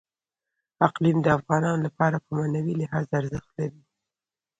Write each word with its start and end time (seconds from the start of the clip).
اقلیم 0.87 1.17
د 1.23 1.27
افغانانو 1.37 1.83
لپاره 1.87 2.17
په 2.23 2.29
معنوي 2.37 2.73
لحاظ 2.81 3.05
ارزښت 3.19 3.49
لري. 3.59 3.81